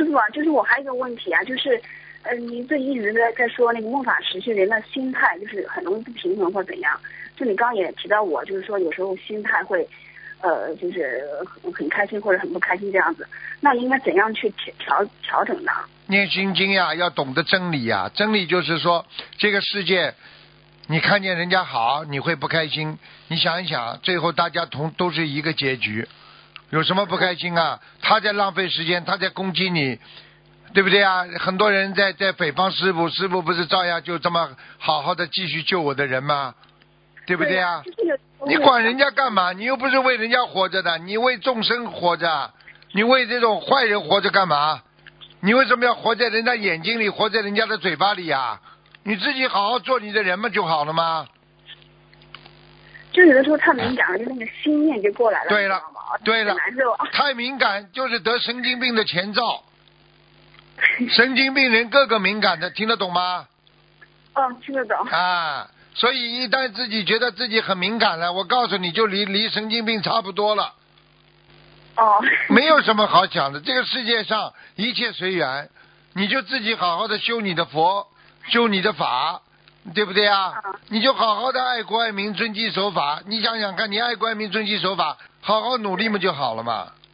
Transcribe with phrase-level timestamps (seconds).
[0.00, 1.78] 师傅啊，就是我还有一个问题啊，就是，
[2.22, 6.98] 呃，您这一直在在说那个末法时期人的心态就是很容易不平衡或怎样。
[7.36, 9.86] 就你刚刚也提到我，就是说有时候心态会，
[10.40, 11.22] 呃，就是
[11.74, 13.28] 很开心或者很不开心这样子。
[13.60, 15.72] 那应该怎样去调调整呢？
[16.06, 18.10] 念心经呀，要懂得真理呀。
[18.14, 19.04] 真理就是说，
[19.36, 20.14] 这个世界，
[20.86, 22.98] 你看见人家好，你会不开心。
[23.28, 26.08] 你想一想，最后大家同都是一个结局，
[26.70, 27.80] 有什么不开心啊？
[28.00, 29.98] 他在浪费时间，他在攻击你，
[30.72, 31.24] 对不对啊？
[31.38, 36.54] 很多人在在诽谤师傅，师傅不是照样就这么好好的继续救我的人吗？
[37.26, 37.82] 对不对啊？
[38.46, 39.52] 你管人家干嘛？
[39.52, 42.50] 你又不是为人家活着的，你为众生活着，
[42.92, 44.82] 你为这种坏人活着干嘛？
[45.40, 48.60] 你为什么要活在人家眼睛里，活在人家的嘴巴里呀、
[49.02, 51.26] 你自己好好做你的人嘛就好了吗？
[53.12, 55.48] 就有的时候太敏感了，就那个心念就过来了。
[55.48, 55.82] 对了
[56.24, 56.96] 对了难受。
[57.12, 59.64] 太敏感就是得神经病的前兆。
[61.10, 63.46] 神经病人个个敏感的，听得懂吗？
[64.34, 64.96] 哦，听得懂。
[65.08, 70.72] 啊，所以一旦自己觉得自己很敏感了，我告诉你就离离神经病差不多了。
[71.96, 72.24] 哦。
[72.48, 75.68] 没有什么好讲的，这个世界上一切随缘，
[76.14, 78.06] 你就自己好好的修你的佛，
[78.48, 79.42] 修你的法，
[79.94, 80.52] 对不对啊？
[80.88, 83.22] 你就好好的爱国爱民，遵纪守法。
[83.26, 86.92] 你想想看，你爱国爱民，遵纪守法，好好努力嘛就好了嘛。